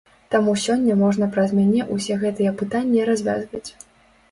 Таму 0.35 0.53
сёння 0.61 0.95
можна 1.01 1.27
праз 1.35 1.53
мяне 1.59 1.85
ўсе 1.99 2.19
гэтыя 2.25 2.57
пытанні 2.65 3.07
развязваць. 3.13 3.65